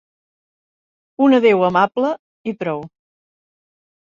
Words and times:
Un 1.27 1.35
adéu 1.39 1.65
amable 1.67 2.11
i 2.53 2.57
prou. 2.65 2.85